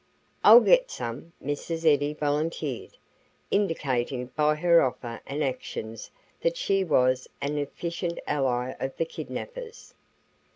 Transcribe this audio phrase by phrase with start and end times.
[0.43, 1.85] "I'll get some," "Mrs.
[1.85, 2.97] Eddy" volunteered,
[3.51, 6.09] indicating by her offer and actions
[6.41, 9.93] that she was an efficient ally of the kidnappers.